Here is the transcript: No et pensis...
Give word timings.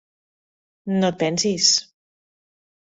No 1.03 1.11
et 1.13 1.21
pensis... 1.21 1.71